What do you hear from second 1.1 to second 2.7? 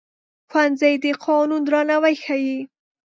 قانون درناوی ښيي